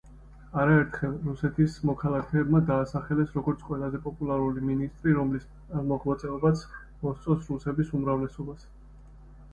არაერთხელ, 0.59 1.11
რუსეთის 1.25 1.75
მოქალაქეებმა 1.89 2.61
დაასახელეს 2.69 3.35
როგორც 3.39 3.67
„ყველაზე 3.67 4.01
პოპულარული 4.07 4.65
მინისტრი, 4.71 5.15
რომლის 5.21 5.47
მოღვაწეობაც 5.93 6.67
მოსწონს 7.05 7.55
რუსების 7.55 7.97
უმრავლესობას“. 8.01 8.69